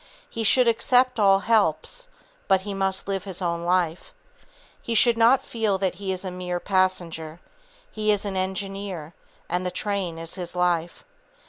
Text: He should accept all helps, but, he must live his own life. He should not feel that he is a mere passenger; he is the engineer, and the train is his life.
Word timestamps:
He 0.27 0.43
should 0.43 0.67
accept 0.67 1.19
all 1.19 1.41
helps, 1.41 2.07
but, 2.47 2.61
he 2.61 2.73
must 2.73 3.07
live 3.07 3.25
his 3.25 3.39
own 3.39 3.63
life. 3.63 4.15
He 4.81 4.95
should 4.95 5.15
not 5.15 5.43
feel 5.45 5.77
that 5.77 5.93
he 6.01 6.11
is 6.11 6.25
a 6.25 6.31
mere 6.31 6.59
passenger; 6.59 7.39
he 7.91 8.11
is 8.11 8.23
the 8.23 8.29
engineer, 8.31 9.13
and 9.47 9.63
the 9.63 9.69
train 9.69 10.17
is 10.17 10.33
his 10.33 10.55
life. 10.55 11.05